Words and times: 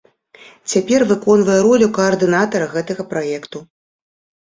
Цяпер 0.73 1.05
выконвае 1.11 1.59
ролю 1.67 1.91
каардынатара 1.99 2.73
гэтага 2.75 3.11
праекту. 3.15 3.67